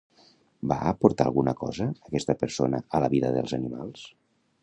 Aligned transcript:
Va 0.71 0.77
aportar 0.91 1.27
alguna 1.31 1.53
cosa 1.59 1.87
aquesta 2.07 2.35
persona 2.45 2.81
a 2.99 3.03
la 3.05 3.13
vida 3.17 3.31
dels 3.39 3.57
animals? 3.61 4.09